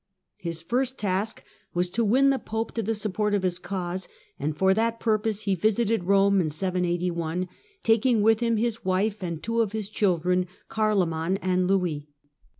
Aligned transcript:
His 0.37 0.63
first 0.63 0.97
task 0.97 1.43
was 1.75 1.87
to 1.91 2.03
win 2.03 2.31
the 2.31 2.39
Pope 2.39 2.71
to 2.73 2.81
the 2.81 2.95
support 2.95 3.35
of 3.35 3.43
his 3.43 3.59
cause, 3.59 4.07
and 4.39 4.57
for 4.57 4.73
that 4.73 4.99
purpose 4.99 5.43
he 5.43 5.53
visited 5.53 6.05
Rome 6.05 6.41
in 6.41 6.49
781, 6.49 7.47
taking 7.83 8.23
with 8.23 8.39
him 8.39 8.57
his 8.57 8.83
wife 8.83 9.21
and 9.21 9.43
two 9.43 9.61
of 9.61 9.73
his 9.73 9.91
children, 9.91 10.47
Carlo 10.69 11.05
man 11.05 11.37
and 11.37 11.67
Louis. 11.67 12.07